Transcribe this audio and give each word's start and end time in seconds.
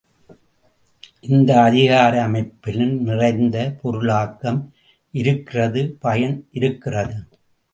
இந்த 1.27 1.61
அதிகார 1.61 2.13
அமைப்பிலும் 2.21 2.95
நிறைந்த 3.01 3.57
பொருளாக்கம் 3.83 4.59
இருக்கிறது 5.13 5.83
பயன் 5.99 6.47
இருக்கிறது. 6.51 7.17